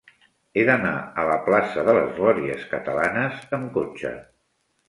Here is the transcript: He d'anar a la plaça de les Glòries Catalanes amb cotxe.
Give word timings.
He 0.59 0.63
d'anar 0.69 0.93
a 1.23 1.25
la 1.31 1.35
plaça 1.49 1.83
de 1.89 1.95
les 1.99 2.09
Glòries 2.21 2.65
Catalanes 2.75 3.47
amb 3.59 3.71
cotxe. 3.77 4.17